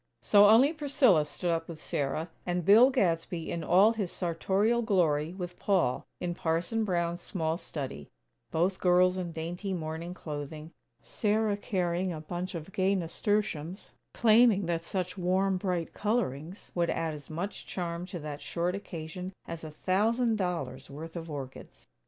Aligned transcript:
So 0.23 0.49
only 0.49 0.73
Priscilla 0.73 1.25
stood 1.27 1.51
up 1.51 1.67
with 1.67 1.79
Sarah; 1.79 2.31
and 2.43 2.65
Bill 2.65 2.89
Gadsby, 2.89 3.51
in 3.51 3.63
all 3.63 3.93
his 3.93 4.11
sartorial 4.11 4.81
glory, 4.81 5.35
with 5.35 5.59
Paul, 5.59 6.07
in 6.19 6.33
Parson 6.33 6.83
Brown's 6.83 7.21
small 7.21 7.55
study; 7.55 8.09
both 8.49 8.79
girls 8.79 9.19
in 9.19 9.31
dainty 9.31 9.73
morning 9.73 10.15
clothing; 10.15 10.71
Sarah 11.03 11.55
carrying 11.55 12.11
a 12.11 12.19
bunch 12.19 12.55
of 12.55 12.71
gay 12.73 12.95
nasturtiums, 12.95 13.91
claiming 14.15 14.65
that 14.65 14.83
such 14.85 15.19
warm, 15.19 15.57
bright 15.57 15.93
colorings 15.93 16.71
would 16.73 16.89
add 16.89 17.13
as 17.13 17.29
much 17.29 17.67
charm 17.67 18.07
to 18.07 18.17
that 18.17 18.41
short 18.41 18.73
occasion 18.73 19.31
as 19.47 19.63
a 19.63 19.69
thousand 19.69 20.35
dollars' 20.35 20.89
worth 20.89 21.15
of 21.15 21.29
orchids. 21.29 21.85